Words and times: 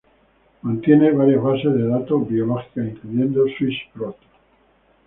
Mantiene 0.63 1.11
varias 1.11 1.43
bases 1.43 1.75
de 1.75 1.87
datos 1.87 2.27
biológicas, 2.27 2.87
incluyendo 2.87 3.45
Swiss-Prot. 3.55 4.17